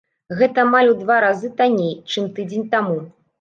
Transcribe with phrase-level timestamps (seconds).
[0.37, 2.99] Гэта амаль у два разы танней, чым тыдзень таму.